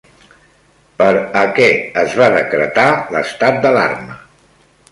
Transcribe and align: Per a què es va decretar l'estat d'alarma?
Per 1.01 1.09
a 1.41 1.43
què 1.59 1.67
es 2.03 2.17
va 2.21 2.31
decretar 2.37 2.89
l'estat 3.17 3.63
d'alarma? 3.67 4.21